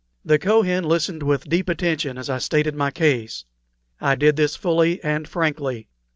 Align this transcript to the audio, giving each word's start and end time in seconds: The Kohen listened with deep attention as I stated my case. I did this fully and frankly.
The 0.25 0.39
Kohen 0.39 0.83
listened 0.83 1.21
with 1.21 1.47
deep 1.47 1.69
attention 1.69 2.17
as 2.17 2.27
I 2.27 2.39
stated 2.39 2.73
my 2.73 2.89
case. 2.89 3.45
I 3.99 4.15
did 4.15 4.35
this 4.35 4.55
fully 4.55 4.99
and 5.03 5.27
frankly. 5.27 5.89